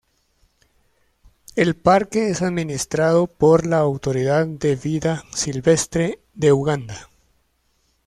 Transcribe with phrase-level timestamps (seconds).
[1.55, 7.07] El parque es administrado por la Autoridad de Vida Silvestre de Uganda.